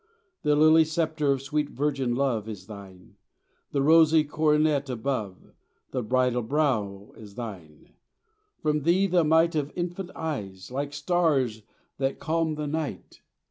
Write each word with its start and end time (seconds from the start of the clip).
The 0.41 0.55
lily 0.55 0.83
sceptre 0.83 1.31
of 1.31 1.43
sweet 1.43 1.69
virgin 1.69 2.15
love 2.15 2.49
Is 2.49 2.65
thine; 2.65 3.17
the 3.71 3.83
rosy 3.83 4.23
coronet 4.23 4.89
above 4.89 5.53
The 5.91 6.01
bridal 6.01 6.41
brow 6.41 7.13
is 7.17 7.35
thine; 7.35 7.93
from 8.63 8.81
Thee 8.81 9.05
the 9.05 9.23
might 9.23 9.53
Of 9.53 9.71
infant 9.75 10.09
eyes, 10.15 10.71
like 10.71 10.93
stars 10.93 11.61
that 11.99 12.17
calm 12.17 12.55
the 12.55 12.65
night. 12.65 13.21